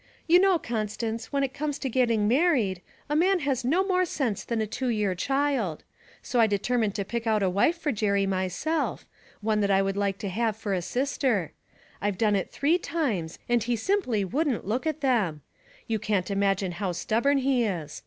[0.25, 4.43] 'You know, Constance, when it comes to getting married, a man has no more sense
[4.43, 5.83] than a two year child.
[6.23, 9.05] So I determined to pick out a wife for Jerry, myself,
[9.41, 11.51] one I would like to have for a sister.
[12.01, 15.43] I've done it three times and he simply wouldn't look at them;
[15.85, 17.99] you can't imagine how stubborn he is.